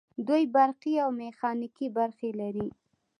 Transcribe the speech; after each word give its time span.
دوی 0.27 0.43
برقي 0.55 0.93
او 1.03 1.09
میخانیکي 1.21 1.87
برخې 1.97 2.29
لري. 2.41 2.67